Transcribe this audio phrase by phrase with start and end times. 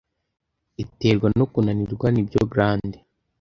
[0.83, 2.97] iterwa no kunanirwa nibyo glande